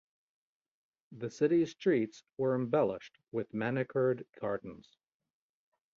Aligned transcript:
The 1.11 1.29
city's 1.29 1.69
streets 1.69 2.23
are 2.41 2.55
embellished 2.55 3.19
with 3.31 3.53
manicured 3.53 4.25
gardens. 4.39 4.97